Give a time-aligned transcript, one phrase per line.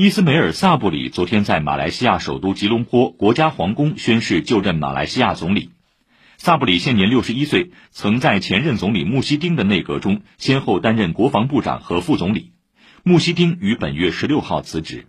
[0.00, 5.70] 伊斯梅尔萨布里昨天在马来西亚首都吉隆坡国家皇宫宣誓就任马来西亚总理。
[6.36, 12.52] 萨布里现年六十一岁曾在前任总理穆希丁的内阁中先后担任国防部长和副总理。
[13.02, 15.08] 穆希丁于本月十六号辞职。